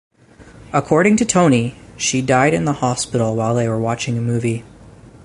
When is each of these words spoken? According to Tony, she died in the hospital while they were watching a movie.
According 0.73 1.17
to 1.17 1.25
Tony, 1.25 1.75
she 1.95 2.23
died 2.23 2.55
in 2.55 2.65
the 2.65 2.73
hospital 2.73 3.35
while 3.35 3.53
they 3.53 3.69
were 3.69 3.77
watching 3.79 4.17
a 4.17 4.21
movie. 4.21 4.63